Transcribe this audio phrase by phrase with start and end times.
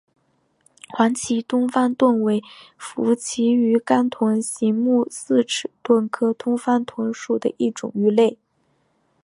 [0.89, 2.41] 黄鳍东方鲀为
[2.75, 8.39] 辐鳍鱼纲豚形目四齿鲀科东方鲀属的一种鱼类。